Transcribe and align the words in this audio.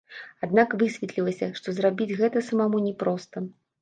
Аднак 0.45 0.71
высветлілася, 0.83 1.49
што 1.59 1.67
зрабіць 1.81 2.17
гэта 2.23 2.43
самому 2.49 2.85
не 2.87 2.95
проста. 3.05 3.37